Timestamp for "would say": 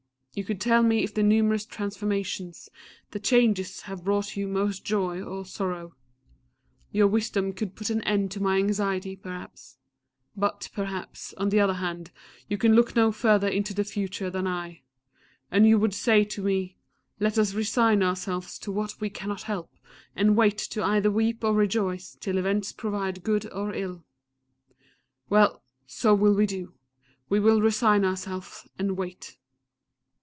15.77-16.23